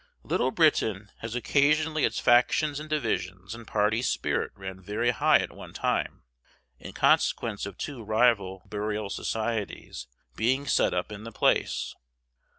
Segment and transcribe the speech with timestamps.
[0.23, 5.51] Little Britain has occasionally its factions and divisions, and party spirit ran very high at
[5.51, 6.23] one time,
[6.79, 11.93] in consequence of two rival "Burial Societies" being set up in the place.